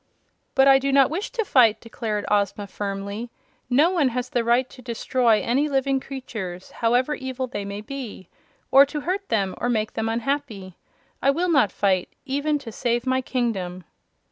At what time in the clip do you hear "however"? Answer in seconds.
6.71-7.13